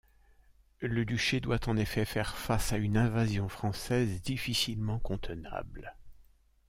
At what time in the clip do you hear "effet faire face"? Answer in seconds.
1.77-2.73